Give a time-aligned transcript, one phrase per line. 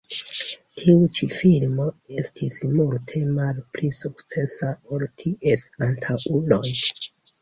[0.77, 1.85] Tiu ĉi filmo
[2.21, 6.65] estis multe malpli sukcesa ol ties antaŭuloj.